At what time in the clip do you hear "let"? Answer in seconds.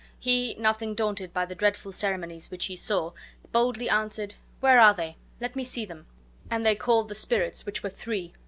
5.39-5.55